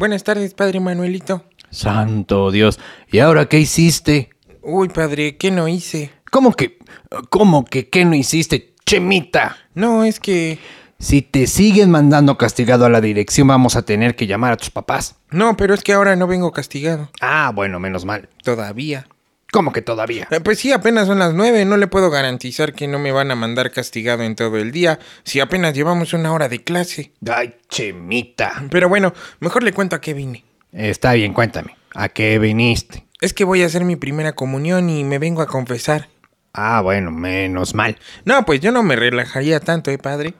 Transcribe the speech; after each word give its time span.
Buenas 0.00 0.24
tardes, 0.24 0.54
padre 0.54 0.80
Manuelito. 0.80 1.44
Santo 1.68 2.50
Dios. 2.50 2.80
¿Y 3.12 3.18
ahora 3.18 3.50
qué 3.50 3.60
hiciste? 3.60 4.30
Uy, 4.62 4.88
padre, 4.88 5.36
¿qué 5.36 5.50
no 5.50 5.68
hice? 5.68 6.10
¿Cómo 6.30 6.54
que? 6.54 6.78
¿Cómo 7.28 7.66
que 7.66 7.90
qué 7.90 8.06
no 8.06 8.14
hiciste? 8.14 8.72
Chemita. 8.86 9.58
No, 9.74 10.04
es 10.04 10.18
que... 10.18 10.58
Si 10.98 11.20
te 11.20 11.46
siguen 11.46 11.90
mandando 11.90 12.38
castigado 12.38 12.86
a 12.86 12.88
la 12.88 13.02
dirección, 13.02 13.48
vamos 13.48 13.76
a 13.76 13.82
tener 13.82 14.16
que 14.16 14.26
llamar 14.26 14.52
a 14.54 14.56
tus 14.56 14.70
papás. 14.70 15.16
No, 15.32 15.54
pero 15.58 15.74
es 15.74 15.82
que 15.82 15.92
ahora 15.92 16.16
no 16.16 16.26
vengo 16.26 16.50
castigado. 16.50 17.10
Ah, 17.20 17.52
bueno, 17.54 17.78
menos 17.78 18.06
mal. 18.06 18.30
Todavía. 18.42 19.06
¿Cómo 19.52 19.72
que 19.72 19.82
todavía? 19.82 20.28
Eh, 20.30 20.40
Pues 20.40 20.58
sí, 20.58 20.72
apenas 20.72 21.06
son 21.06 21.18
las 21.18 21.34
nueve. 21.34 21.64
No 21.64 21.76
le 21.76 21.86
puedo 21.86 22.10
garantizar 22.10 22.72
que 22.72 22.86
no 22.88 22.98
me 22.98 23.12
van 23.12 23.30
a 23.30 23.34
mandar 23.34 23.70
castigado 23.72 24.22
en 24.22 24.36
todo 24.36 24.58
el 24.58 24.70
día. 24.72 24.98
Si 25.24 25.40
apenas 25.40 25.74
llevamos 25.74 26.12
una 26.12 26.32
hora 26.32 26.48
de 26.48 26.62
clase. 26.62 27.12
Ay, 27.28 27.56
Chemita. 27.68 28.64
Pero 28.70 28.88
bueno, 28.88 29.12
mejor 29.40 29.62
le 29.62 29.72
cuento 29.72 29.96
a 29.96 30.00
qué 30.00 30.14
vine. 30.14 30.44
Está 30.72 31.14
bien, 31.14 31.32
cuéntame. 31.32 31.76
¿A 31.94 32.08
qué 32.08 32.38
viniste? 32.38 33.06
Es 33.20 33.34
que 33.34 33.44
voy 33.44 33.62
a 33.62 33.66
hacer 33.66 33.84
mi 33.84 33.96
primera 33.96 34.32
comunión 34.32 34.88
y 34.88 35.04
me 35.04 35.18
vengo 35.18 35.42
a 35.42 35.46
confesar. 35.46 36.08
Ah, 36.52 36.80
bueno, 36.80 37.10
menos 37.10 37.74
mal. 37.74 37.98
No, 38.24 38.44
pues 38.44 38.60
yo 38.60 38.72
no 38.72 38.82
me 38.82 38.96
relajaría 38.96 39.60
tanto, 39.60 39.90
¿eh, 39.90 39.98
padre? 39.98 40.34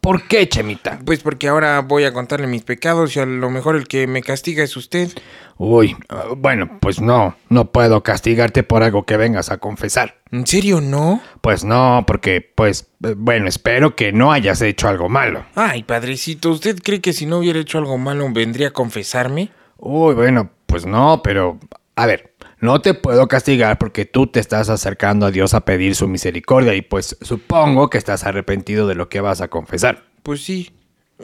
¿Por 0.00 0.26
qué, 0.26 0.48
Chemita? 0.48 1.00
Pues 1.04 1.20
porque 1.22 1.48
ahora 1.48 1.80
voy 1.80 2.04
a 2.04 2.12
contarle 2.12 2.46
mis 2.46 2.62
pecados 2.62 3.14
y 3.16 3.20
a 3.20 3.26
lo 3.26 3.50
mejor 3.50 3.76
el 3.76 3.88
que 3.88 4.06
me 4.06 4.22
castiga 4.22 4.64
es 4.64 4.76
usted. 4.76 5.10
Uy, 5.58 5.96
ah, 6.08 6.24
bueno, 6.36 6.78
pues 6.80 7.00
no, 7.00 7.36
no 7.50 7.70
puedo 7.70 8.02
castigarte 8.02 8.62
por 8.62 8.82
algo 8.82 9.04
que 9.04 9.18
vengas 9.18 9.50
a 9.50 9.58
confesar. 9.58 10.16
¿En 10.30 10.46
serio 10.46 10.80
no? 10.80 11.20
Pues 11.42 11.64
no, 11.64 12.04
porque, 12.06 12.40
pues, 12.40 12.88
eh, 13.04 13.14
bueno, 13.16 13.48
espero 13.48 13.94
que 13.94 14.12
no 14.12 14.32
hayas 14.32 14.62
hecho 14.62 14.88
algo 14.88 15.10
malo. 15.10 15.44
Ay, 15.54 15.82
padrecito, 15.82 16.50
¿usted 16.50 16.78
cree 16.82 17.00
que 17.00 17.12
si 17.12 17.26
no 17.26 17.38
hubiera 17.38 17.58
hecho 17.58 17.78
algo 17.78 17.98
malo 17.98 18.26
vendría 18.32 18.68
a 18.68 18.72
confesarme? 18.72 19.50
Uy, 19.76 20.14
bueno, 20.14 20.50
pues 20.66 20.86
no, 20.86 21.20
pero, 21.22 21.58
a 21.96 22.06
ver, 22.06 22.29
no 22.60 22.80
te 22.80 22.94
puedo 22.94 23.26
castigar 23.28 23.78
porque 23.78 24.04
tú 24.04 24.26
te 24.26 24.40
estás 24.40 24.68
acercando 24.68 25.26
a 25.26 25.30
Dios 25.30 25.54
a 25.54 25.64
pedir 25.64 25.94
su 25.94 26.08
misericordia 26.08 26.74
y 26.74 26.82
pues 26.82 27.16
supongo 27.20 27.90
que 27.90 27.98
estás 27.98 28.24
arrepentido 28.24 28.86
de 28.86 28.94
lo 28.94 29.08
que 29.08 29.20
vas 29.20 29.40
a 29.40 29.48
confesar. 29.48 30.04
Pues 30.22 30.42
sí. 30.44 30.70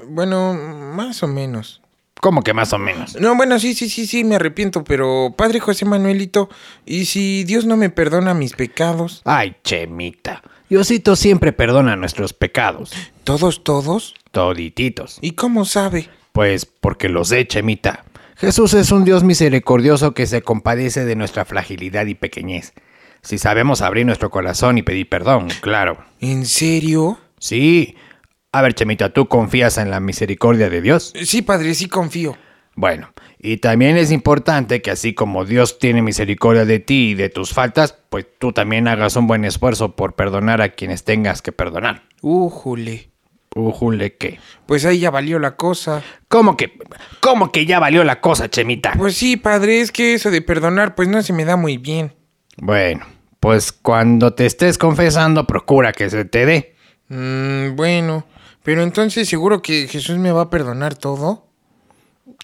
Bueno, 0.09 0.55
más 0.55 1.23
o 1.23 1.29
menos. 1.29 1.81
¿Cómo 2.21 2.43
que 2.43 2.55
más 2.55 2.73
o 2.73 2.79
menos? 2.79 3.15
No, 3.21 3.37
bueno, 3.37 3.59
sí, 3.59 3.75
sí, 3.75 3.91
sí, 3.91 4.07
sí, 4.07 4.25
me 4.25 4.37
arrepiento, 4.37 4.83
pero 4.85 5.35
Padre 5.37 5.61
José 5.61 5.85
Manuelito, 5.85 6.49
¿y 6.87 7.05
si 7.05 7.45
Dios 7.45 7.67
no 7.67 7.77
me 7.77 7.91
perdona 7.91 8.33
mis 8.33 8.55
pecados? 8.55 9.21
Ay, 9.25 9.55
Chemita, 9.63 10.43
Diosito 10.71 11.15
siempre 11.15 11.53
perdona 11.53 11.95
nuestros 11.95 12.33
pecados, 12.33 12.93
¿Todos, 13.23 13.63
todos? 13.63 14.15
todititos. 14.33 15.19
¿Y 15.21 15.33
cómo 15.33 15.67
sabe? 15.67 16.09
Pues 16.33 16.65
porque 16.67 17.09
los 17.11 17.29
sé, 17.29 17.47
Chemita. 17.47 18.05
Jesús 18.37 18.75
es 18.75 18.93
un 18.93 19.07
Dios 19.07 19.25
misericordioso 19.25 20.13
que 20.13 20.27
se 20.27 20.43
compadece 20.43 21.07
de 21.07 21.17
nuestra 21.17 21.47
fragilidad 21.47 22.05
y 22.05 22.15
pequeñez. 22.15 22.75
Si 23.23 23.39
sabemos 23.39 23.81
abrir 23.81 24.05
nuestro 24.05 24.29
corazón 24.29 24.77
y 24.77 24.83
pedir 24.83 25.09
perdón, 25.09 25.49
claro. 25.63 26.05
¿En 26.21 26.45
serio? 26.45 27.19
Sí. 27.39 27.97
A 28.53 28.61
ver, 28.61 28.75
Chemita, 28.75 29.15
¿tú 29.15 29.27
confías 29.27 29.79
en 29.79 29.91
la 29.91 30.01
misericordia 30.01 30.69
de 30.69 30.83
Dios? 30.83 31.15
Sí, 31.25 31.41
Padre, 31.41 31.73
sí 31.73 31.89
confío. 31.89 32.37
Bueno, 32.75 33.15
y 33.39 33.57
también 33.57 33.97
es 33.97 34.13
importante 34.13 34.83
que 34.83 34.91
así 34.91 35.15
como 35.15 35.47
Dios 35.47 35.79
tiene 35.79 36.03
misericordia 36.03 36.67
de 36.67 36.79
ti 36.79 37.13
y 37.13 37.15
de 37.15 37.31
tus 37.31 37.55
faltas, 37.55 37.97
pues 38.11 38.27
tú 38.39 38.53
también 38.53 38.87
hagas 38.87 39.17
un 39.17 39.27
buen 39.27 39.47
esfuerzo 39.47 39.97
por 39.97 40.15
perdonar 40.15 40.61
a 40.61 40.69
quienes 40.69 41.05
tengas 41.05 41.41
que 41.41 41.53
perdonar. 41.53 42.03
Újule. 42.21 43.09
Ujule, 43.57 44.17
¿qué? 44.17 44.39
Pues 44.67 44.85
ahí 44.85 44.99
ya 44.99 45.11
valió 45.11 45.39
la 45.39 45.57
cosa. 45.57 46.03
¿Cómo 46.29 46.57
que, 46.57 46.79
cómo 47.21 47.51
que 47.51 47.65
ya 47.65 47.79
valió 47.79 48.05
la 48.05 48.21
cosa, 48.21 48.51
Chemita? 48.51 48.93
Pues 48.97 49.17
sí, 49.17 49.37
Padre, 49.37 49.81
es 49.81 49.93
que 49.93 50.15
eso 50.15 50.31
de 50.31 50.43
perdonar, 50.43 50.95
pues 50.95 51.09
no 51.09 51.23
se 51.23 51.33
me 51.33 51.45
da 51.45 51.57
muy 51.57 51.79
bien. 51.79 52.13
Bueno, 52.59 53.07
pues 53.41 53.73
cuando 53.73 54.35
te 54.35 54.45
estés 54.45 54.77
confesando, 54.77 55.47
procura 55.47 55.93
que 55.93 56.11
se 56.11 56.27
te 56.27 56.45
dé. 56.45 56.77
Mm, 57.09 57.77
bueno, 57.77 58.27
pero 58.63 58.83
entonces 58.83 59.29
seguro 59.29 59.63
que 59.63 59.89
Jesús 59.89 60.19
me 60.19 60.33
va 60.33 60.43
a 60.43 60.51
perdonar 60.51 60.95
todo. 60.95 61.47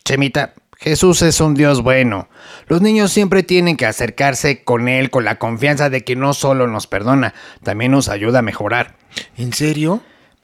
Chemita, 0.05 0.55
Jesús 0.79 1.21
es 1.23 1.41
un 1.41 1.55
Dios 1.55 1.83
bueno. 1.83 2.29
Los 2.69 2.81
niños 2.81 3.12
siempre 3.12 3.43
tienen 3.43 3.77
que 3.77 3.87
acercarse 3.87 4.65
con 4.65 4.89
Él 4.89 5.11
con 5.11 5.25
la 5.25 5.39
confianza 5.39 5.91
de 5.91 6.05
que 6.05 6.17
no 6.17 6.33
solo 6.33 6.67
nos 6.69 6.87
perdona, 6.87 7.34
también 7.62 7.93
nos 7.93 8.09
ayuda 8.09 8.39
a 8.39 8.43
mejorar. 8.43 8.97
¿En 9.37 9.53
serio? 9.53 10.03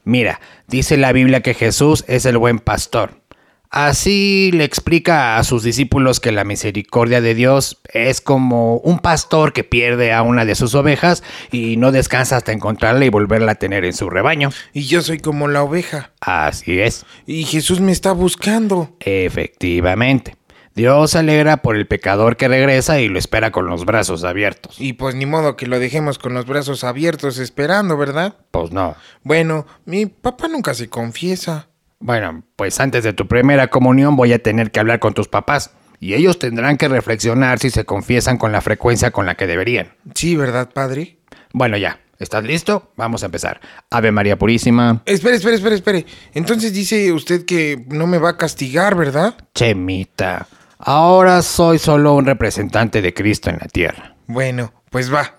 Mira, 0.09 0.41
dice 0.69 0.97
la 0.97 1.13
Biblia 1.13 1.43
que 1.43 1.53
Jesús 1.53 2.03
es 2.09 2.25
el 2.25 2.39
buen 2.39 2.61
pastor. 2.61 3.21
Así 3.69 4.51
le 4.55 4.65
explica 4.65 5.37
a 5.37 5.45
sus 5.45 5.63
discípulos 5.63 6.19
que 6.19 6.33
la 6.33 6.45
misericordia 6.45 7.21
de 7.21 7.35
Dios 7.35 7.83
es 7.93 8.23
como 8.23 8.79
un 8.79 9.01
pastor 9.01 9.53
que 9.53 9.65
pierde 9.65 10.15
a 10.15 10.23
una 10.23 10.47
de 10.47 10.55
sus 10.55 10.75
ovejas 10.75 11.23
y 11.53 11.77
no 11.77 11.93
descansa 11.93 12.39
hasta 12.39 12.53
encontrarla 12.53 13.05
y 13.05 13.11
volverla 13.11 13.53
a 13.53 13.57
tener 13.57 13.85
en 13.85 13.93
su 13.93 14.09
rebaño. 14.09 14.49
Y 14.73 14.85
yo 14.85 15.03
soy 15.03 15.19
como 15.19 15.47
la 15.47 15.63
oveja. 15.63 16.11
Así 16.23 16.81
es, 16.81 17.05
Y 17.27 17.45
Jesús 17.45 17.81
me 17.81 17.93
está 17.93 18.13
buscando. 18.13 18.97
efectivamente. 19.01 20.38
Dios 20.78 21.11
se 21.11 21.19
alegra 21.19 21.56
por 21.56 21.75
el 21.75 21.89
pecador 21.89 22.37
que 22.37 22.47
regresa 22.47 23.00
y 23.00 23.09
lo 23.09 23.19
espera 23.19 23.50
con 23.50 23.66
los 23.66 23.84
brazos 23.84 24.22
abiertos. 24.22 24.77
Y 24.78 24.93
pues 24.93 25.16
ni 25.16 25.27
modo 25.27 25.56
que 25.56 25.66
lo 25.66 25.81
dejemos 25.81 26.19
con 26.19 26.34
los 26.34 26.47
brazos 26.47 26.84
abiertos 26.84 27.39
esperando, 27.39 27.97
¿verdad? 27.97 28.37
Pues 28.53 28.71
no. 28.71 28.94
Bueno, 29.25 29.67
mi 29.87 30.06
papá 30.06 30.47
nunca 30.47 30.75
se 30.75 30.88
confiesa. 30.88 31.67
Bueno, 31.99 32.44
pues 32.55 32.78
antes 32.78 33.03
de 33.03 33.12
tu 33.12 33.27
primera 33.27 33.67
comunión 33.71 34.15
voy 34.15 34.33
a 34.33 34.41
tener 34.41 34.71
que 34.71 34.78
hablar 34.78 35.00
con 35.00 35.15
tus 35.15 35.27
papás 35.27 35.72
y 35.99 36.15
ellos 36.15 36.38
tendrán 36.38 36.77
que 36.77 36.87
reflexionar 36.87 37.59
si 37.59 37.71
se 37.71 37.84
confiesan 37.84 38.38
con 38.38 38.53
la 38.53 38.61
frecuencia 38.61 39.11
con 39.11 39.27
la 39.27 39.34
que 39.34 39.49
deberían. 39.49 39.94
Sí, 40.15 40.37
¿verdad, 40.37 40.71
padre? 40.72 41.19
Bueno, 41.53 41.77
ya. 41.77 41.99
¿Estás 42.21 42.44
listo? 42.44 42.93
Vamos 42.97 43.25
a 43.25 43.27
empezar. 43.27 43.61
Ave 43.91 44.12
María 44.12 44.38
Purísima. 44.38 45.03
Espere, 45.06 45.37
espere, 45.37 45.56
espere, 45.56 45.75
espere. 45.75 46.06
Entonces 46.35 46.73
dice 46.73 47.12
usted 47.12 47.44
que 47.44 47.85
no 47.88 48.06
me 48.06 48.19
va 48.19 48.31
a 48.31 48.37
castigar, 48.37 48.97
¿verdad? 48.97 49.35
Chemita. 49.55 50.47
Ahora 50.79 51.43
soy 51.43 51.79
solo 51.79 52.15
un 52.15 52.25
representante 52.25 53.03
de 53.03 53.13
Cristo 53.13 53.51
en 53.51 53.59
la 53.59 53.67
tierra. 53.67 54.15
Bueno, 54.29 54.73
pues 54.91 55.13
va. 55.13 55.35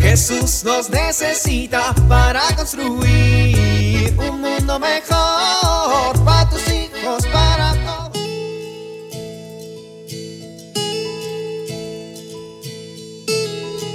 Jesús 0.00 0.64
nos 0.64 0.90
necesita 0.90 1.94
para 2.08 2.42
construir 2.56 4.12
un 4.18 4.40
mundo 4.40 4.80
mejor 4.80 6.24
para 6.24 6.50
tus 6.50 6.68
hijos, 6.68 7.24
para 7.32 7.74
todos. 7.74 8.18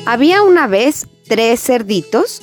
Había 0.05 0.43
una 0.43 0.67
vez 0.67 1.07
tres 1.27 1.59
cerditos 1.61 2.41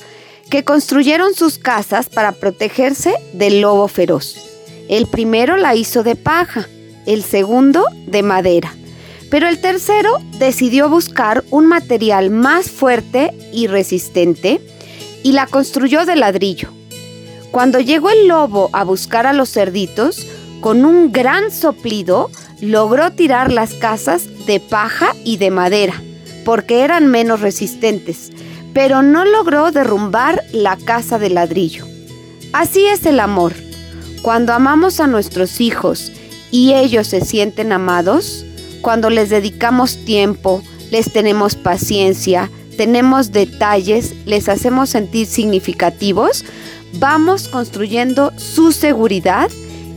que 0.51 0.63
construyeron 0.63 1.33
sus 1.33 1.57
casas 1.57 2.09
para 2.09 2.33
protegerse 2.33 3.15
del 3.33 3.61
lobo 3.61 3.87
feroz. 3.87 4.35
El 4.87 5.07
primero 5.07 5.57
la 5.57 5.73
hizo 5.73 6.03
de 6.03 6.15
paja, 6.15 6.67
el 7.05 7.23
segundo 7.23 7.85
de 8.07 8.23
madera, 8.23 8.73
Pero 9.29 9.47
el 9.47 9.59
tercero 9.59 10.19
decidió 10.37 10.89
buscar 10.89 11.43
un 11.49 11.65
material 11.65 12.29
más 12.29 12.69
fuerte 12.69 13.33
y 13.51 13.65
resistente 13.65 14.61
y 15.23 15.31
la 15.31 15.47
construyó 15.47 16.05
de 16.05 16.15
ladrillo. 16.15 16.69
Cuando 17.49 17.79
llegó 17.79 18.11
el 18.11 18.27
lobo 18.27 18.69
a 18.73 18.83
buscar 18.83 19.25
a 19.25 19.33
los 19.33 19.49
cerditos, 19.51 20.27
con 20.59 20.85
un 20.85 21.11
gran 21.11 21.51
soplido 21.51 22.29
logró 22.61 23.11
tirar 23.11 23.51
las 23.51 23.73
casas 23.73 24.27
de 24.45 24.59
paja 24.59 25.15
y 25.23 25.37
de 25.37 25.51
madera, 25.51 26.01
porque 26.45 26.81
eran 26.81 27.07
menos 27.07 27.41
resistentes, 27.41 28.31
pero 28.73 29.01
no 29.01 29.25
logró 29.25 29.71
derrumbar 29.71 30.43
la 30.51 30.77
casa 30.77 31.19
de 31.19 31.29
ladrillo. 31.29 31.85
Así 32.53 32.85
es 32.85 33.05
el 33.05 33.19
amor. 33.19 33.53
Cuando 34.21 34.53
amamos 34.53 34.99
a 34.99 35.07
nuestros 35.07 35.59
hijos 35.59 36.11
y 36.53 36.75
ellos 36.75 37.07
se 37.07 37.19
sienten 37.19 37.71
amados, 37.71 38.45
cuando 38.81 39.09
les 39.09 39.31
dedicamos 39.31 39.97
tiempo, 40.05 40.61
les 40.91 41.11
tenemos 41.11 41.55
paciencia, 41.55 42.51
tenemos 42.77 43.31
detalles, 43.31 44.13
les 44.27 44.47
hacemos 44.47 44.91
sentir 44.91 45.25
significativos, 45.25 46.45
vamos 46.99 47.47
construyendo 47.47 48.31
su 48.37 48.71
seguridad 48.71 49.49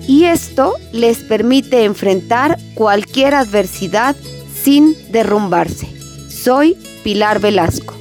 y 0.08 0.24
esto 0.24 0.72
les 0.92 1.18
permite 1.18 1.84
enfrentar 1.84 2.56
cualquier 2.74 3.34
adversidad 3.34 4.16
sin 4.64 4.96
derrumbarse. 5.12 5.88
Soy 6.30 6.74
Pilar 7.04 7.38
Velasco. 7.38 7.95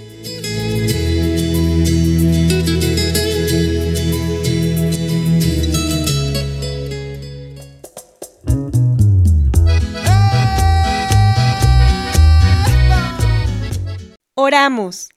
Oramos. 14.38 15.08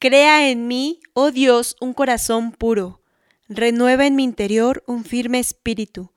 Crea 0.00 0.50
en 0.50 0.66
mí, 0.66 0.98
oh 1.12 1.30
Dios, 1.30 1.76
un 1.80 1.94
corazón 1.94 2.50
puro. 2.50 3.00
Renueva 3.48 4.04
en 4.04 4.16
mi 4.16 4.24
interior 4.24 4.82
un 4.88 5.04
firme 5.04 5.38
espíritu. 5.38 6.10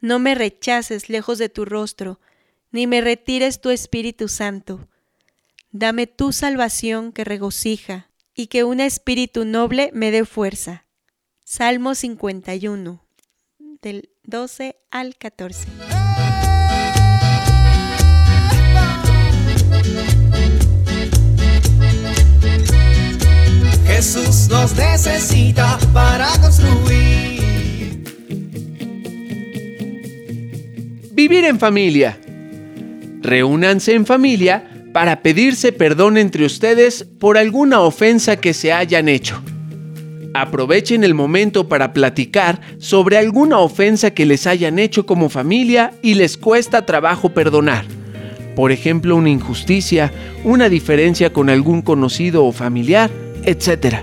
No 0.00 0.18
me 0.18 0.34
rechaces 0.34 1.10
lejos 1.10 1.36
de 1.36 1.50
tu 1.50 1.66
rostro, 1.66 2.20
ni 2.70 2.86
me 2.86 3.02
retires 3.02 3.60
tu 3.60 3.68
Espíritu 3.68 4.28
Santo. 4.28 4.88
Dame 5.72 6.06
tu 6.06 6.32
salvación 6.32 7.12
que 7.12 7.22
regocija, 7.22 8.10
y 8.34 8.46
que 8.46 8.64
un 8.64 8.80
espíritu 8.80 9.44
noble 9.44 9.90
me 9.92 10.10
dé 10.10 10.24
fuerza. 10.24 10.86
Salmo 11.44 11.94
51, 11.94 13.04
del 13.58 14.08
12 14.24 14.76
al 14.90 15.16
14. 15.16 15.68
Necesita 24.92 25.78
para 25.94 26.28
construir. 26.38 28.04
Vivir 31.12 31.46
en 31.46 31.58
familia. 31.58 32.20
Reúnanse 33.22 33.94
en 33.94 34.04
familia 34.04 34.70
para 34.92 35.22
pedirse 35.22 35.72
perdón 35.72 36.18
entre 36.18 36.44
ustedes 36.44 37.06
por 37.18 37.38
alguna 37.38 37.80
ofensa 37.80 38.36
que 38.36 38.52
se 38.52 38.74
hayan 38.74 39.08
hecho. 39.08 39.42
Aprovechen 40.34 41.04
el 41.04 41.14
momento 41.14 41.68
para 41.68 41.94
platicar 41.94 42.60
sobre 42.78 43.16
alguna 43.16 43.60
ofensa 43.60 44.10
que 44.10 44.26
les 44.26 44.46
hayan 44.46 44.78
hecho 44.78 45.06
como 45.06 45.30
familia 45.30 45.94
y 46.02 46.14
les 46.14 46.36
cuesta 46.36 46.84
trabajo 46.84 47.30
perdonar. 47.30 47.86
Por 48.54 48.72
ejemplo, 48.72 49.16
una 49.16 49.30
injusticia, 49.30 50.12
una 50.44 50.68
diferencia 50.68 51.32
con 51.32 51.48
algún 51.48 51.80
conocido 51.80 52.44
o 52.44 52.52
familiar, 52.52 53.10
etc. 53.44 54.02